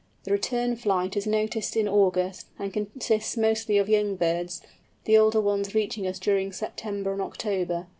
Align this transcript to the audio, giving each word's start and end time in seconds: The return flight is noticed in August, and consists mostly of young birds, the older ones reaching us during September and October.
The 0.23 0.31
return 0.31 0.77
flight 0.77 1.15
is 1.15 1.27
noticed 1.27 1.77
in 1.77 1.87
August, 1.87 2.47
and 2.57 2.73
consists 2.73 3.37
mostly 3.37 3.77
of 3.77 3.87
young 3.87 4.15
birds, 4.15 4.63
the 5.03 5.15
older 5.15 5.39
ones 5.39 5.75
reaching 5.75 6.07
us 6.07 6.17
during 6.17 6.51
September 6.51 7.13
and 7.13 7.21
October. 7.21 7.85